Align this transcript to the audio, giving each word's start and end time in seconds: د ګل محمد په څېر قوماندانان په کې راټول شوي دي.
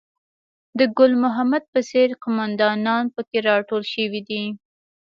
د 0.77 0.79
ګل 0.97 1.11
محمد 1.23 1.63
په 1.73 1.79
څېر 1.89 2.09
قوماندانان 2.23 3.03
په 3.15 3.21
کې 3.29 3.37
راټول 3.49 3.83
شوي 3.93 4.21
دي. 4.29 4.43